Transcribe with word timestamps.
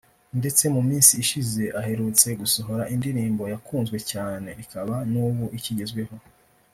ndetse 0.39 0.63
mu 0.75 0.81
minsi 0.89 1.13
ishize 1.23 1.63
ahurutse 1.79 2.27
gusohora 2.41 2.83
indirimbo 2.93 3.43
yakunzwe 3.53 3.97
cyane 4.11 4.49
ikaba 4.63 4.95
n’ubu 5.11 5.45
ikigezweho 5.59 6.15